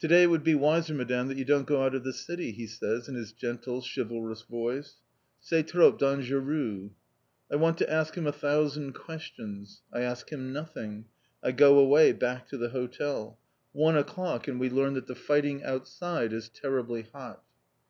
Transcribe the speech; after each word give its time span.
"To 0.00 0.08
day 0.08 0.22
it 0.22 0.28
would 0.28 0.44
be 0.44 0.54
wiser, 0.54 0.94
Madame, 0.94 1.28
that 1.28 1.36
you 1.36 1.44
don't 1.44 1.66
go 1.66 1.82
out 1.82 1.94
of 1.94 2.02
the 2.02 2.14
city," 2.14 2.52
he 2.52 2.66
says 2.66 3.06
in 3.06 3.14
his 3.16 3.32
gentle, 3.34 3.82
chivalrous 3.82 4.40
voice. 4.40 5.02
"C'est 5.42 5.62
trop 5.68 5.92
dangereux!" 5.98 6.92
I 7.52 7.56
want 7.56 7.76
to 7.76 7.90
ask 7.92 8.14
him 8.14 8.26
a 8.26 8.32
thousand 8.32 8.94
questions. 8.94 9.82
I 9.92 10.00
ask 10.00 10.30
him 10.32 10.54
nothing, 10.54 11.04
I 11.42 11.52
go 11.52 11.78
away, 11.78 12.12
back 12.12 12.48
to 12.48 12.56
the 12.56 12.70
hotel. 12.70 13.38
One 13.72 13.98
o'clock, 13.98 14.48
and 14.48 14.58
we 14.58 14.70
learn 14.70 14.94
that 14.94 15.06
the 15.06 15.14
fighting 15.14 15.62
outside 15.62 16.32
is 16.32 16.48
terribly 16.48 17.02
hot. 17.02 17.42